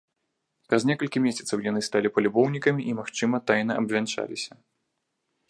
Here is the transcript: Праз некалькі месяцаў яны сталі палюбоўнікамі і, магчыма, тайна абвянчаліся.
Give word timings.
Праз 0.69 0.85
некалькі 0.91 1.21
месяцаў 1.25 1.57
яны 1.65 1.83
сталі 1.89 2.13
палюбоўнікамі 2.15 2.81
і, 2.93 2.97
магчыма, 3.01 3.43
тайна 3.53 3.73
абвянчаліся. 3.83 4.53